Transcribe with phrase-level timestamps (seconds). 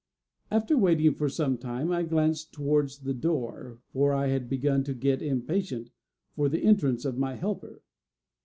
[0.49, 4.95] After waiting for some time, I glanced towards the door, for I had begun to
[4.95, 5.91] get impatient
[6.35, 7.83] for the entrance of my helper.